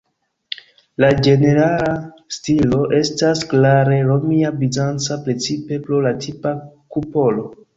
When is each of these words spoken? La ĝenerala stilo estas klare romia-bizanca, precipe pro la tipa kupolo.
La 1.03 1.09
ĝenerala 1.27 1.91
stilo 2.39 2.79
estas 3.01 3.45
klare 3.53 4.01
romia-bizanca, 4.09 5.19
precipe 5.29 5.79
pro 5.87 6.01
la 6.07 6.15
tipa 6.25 6.57
kupolo. 6.97 7.47